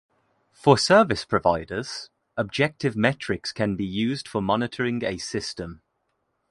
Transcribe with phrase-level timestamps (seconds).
[0.51, 5.83] For service providers, objective metrics can be used for monitoring a system.